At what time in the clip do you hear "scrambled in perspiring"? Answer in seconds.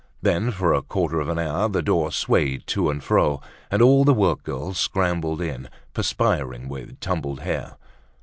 4.79-6.67